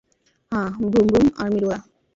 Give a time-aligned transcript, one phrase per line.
[0.51, 1.79] হ্যাঁ, vroom vroom আর্মির ওরা!